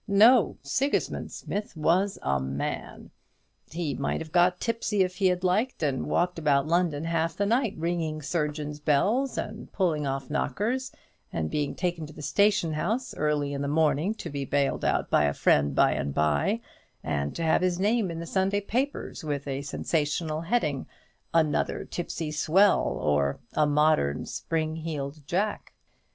No; 0.07 0.57
Sigismund 0.63 1.31
Smith 1.31 1.77
was 1.77 2.17
a 2.23 2.39
MAN. 2.39 3.11
He 3.69 3.93
might 3.93 4.19
have 4.19 4.31
got 4.31 4.59
tipsy 4.59 5.03
if 5.03 5.17
he 5.17 5.27
had 5.27 5.43
liked, 5.43 5.83
and 5.83 6.07
walked 6.07 6.39
about 6.39 6.65
London 6.67 7.03
half 7.03 7.37
the 7.37 7.45
night, 7.45 7.75
ringing 7.77 8.23
surgeons' 8.23 8.79
bells, 8.79 9.37
and 9.37 9.71
pulling 9.71 10.07
off 10.07 10.27
knockers, 10.31 10.91
and 11.31 11.51
being 11.51 11.75
taken 11.75 12.07
to 12.07 12.13
the 12.13 12.23
station 12.23 12.73
house 12.73 13.13
early 13.13 13.53
in 13.53 13.61
the 13.61 13.67
morning, 13.67 14.15
to 14.15 14.31
be 14.31 14.43
bailed 14.43 14.83
out 14.83 15.11
by 15.11 15.25
a 15.25 15.35
friend 15.35 15.75
by 15.75 15.91
and 15.91 16.15
by, 16.15 16.61
and 17.03 17.35
to 17.35 17.43
have 17.43 17.61
his 17.61 17.79
name 17.79 18.09
in 18.09 18.17
the 18.19 18.25
Sunday 18.25 18.59
papers, 18.61 19.23
with 19.23 19.47
a 19.47 19.61
sensational 19.61 20.41
heading, 20.41 20.87
"Another 21.31 21.85
tipsy 21.85 22.31
swell," 22.31 22.97
or 22.99 23.37
"A 23.53 23.67
modern 23.67 24.25
spring 24.25 24.77
heeled 24.77 25.21
Jack." 25.27 25.73